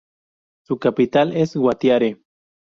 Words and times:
Su 0.65 0.79
capital 0.79 1.31
es 1.37 1.55
Guatire. 1.55 2.17